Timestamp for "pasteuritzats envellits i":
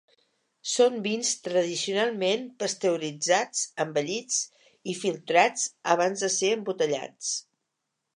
2.63-4.99